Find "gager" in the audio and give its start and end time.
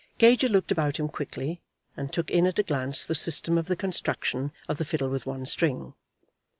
0.17-0.47